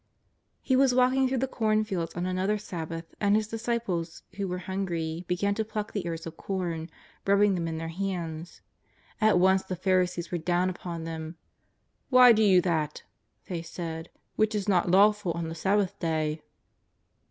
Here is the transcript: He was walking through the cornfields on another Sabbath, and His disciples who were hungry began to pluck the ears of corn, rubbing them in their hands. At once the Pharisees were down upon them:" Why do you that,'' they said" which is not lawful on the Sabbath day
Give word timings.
He 0.63 0.75
was 0.75 0.95
walking 0.95 1.27
through 1.29 1.37
the 1.37 1.47
cornfields 1.47 2.15
on 2.15 2.25
another 2.25 2.57
Sabbath, 2.57 3.13
and 3.19 3.35
His 3.35 3.47
disciples 3.49 4.23
who 4.35 4.47
were 4.47 4.57
hungry 4.57 5.25
began 5.27 5.53
to 5.53 5.63
pluck 5.63 5.93
the 5.93 6.03
ears 6.07 6.25
of 6.25 6.37
corn, 6.37 6.89
rubbing 7.27 7.53
them 7.53 7.67
in 7.67 7.77
their 7.77 7.89
hands. 7.89 8.61
At 9.21 9.37
once 9.37 9.61
the 9.63 9.75
Pharisees 9.75 10.31
were 10.31 10.39
down 10.39 10.71
upon 10.71 11.03
them:" 11.03 11.37
Why 12.09 12.31
do 12.31 12.41
you 12.41 12.61
that,'' 12.61 13.03
they 13.47 13.61
said" 13.61 14.09
which 14.37 14.55
is 14.55 14.67
not 14.67 14.89
lawful 14.89 15.33
on 15.33 15.49
the 15.49 15.53
Sabbath 15.55 15.99
day 15.99 16.41